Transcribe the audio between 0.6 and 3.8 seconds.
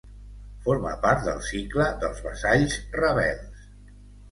Forma part del cicle dels vassalls rebels.